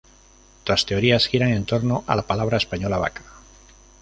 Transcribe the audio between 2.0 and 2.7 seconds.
a la palabra